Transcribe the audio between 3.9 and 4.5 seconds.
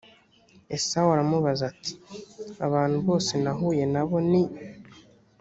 na bo ni